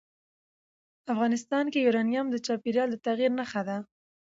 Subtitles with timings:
[1.13, 3.77] افغانستان کې یورانیم د چاپېریال د تغیر نښه ده.